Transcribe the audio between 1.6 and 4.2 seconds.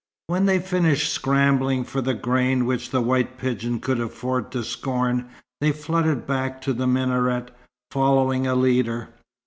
for the grain which the white pigeon could